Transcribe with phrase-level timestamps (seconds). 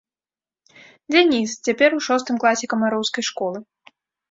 [1.15, 3.59] Дзяніс, цяпер у шостым класе камароўскай школы.